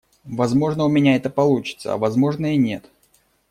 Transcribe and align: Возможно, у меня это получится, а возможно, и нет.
Возможно, 0.25 0.83
у 0.85 0.89
меня 0.89 1.15
это 1.15 1.29
получится, 1.29 1.93
а 1.93 1.97
возможно, 1.97 2.55
и 2.55 2.57
нет. 2.57 2.89